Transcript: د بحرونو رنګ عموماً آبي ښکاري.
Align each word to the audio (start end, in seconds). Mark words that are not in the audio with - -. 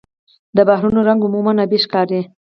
د 0.55 0.57
بحرونو 0.69 0.99
رنګ 1.09 1.21
عموماً 1.27 1.51
آبي 1.65 1.77
ښکاري. 1.83 2.21